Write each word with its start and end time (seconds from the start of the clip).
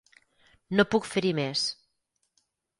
No 0.79 0.85
puc 0.95 1.07
fer-hi 1.11 1.35
més. 1.43 1.69